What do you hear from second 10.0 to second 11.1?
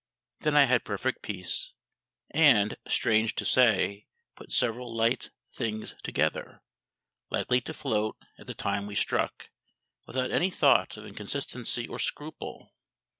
without any thought of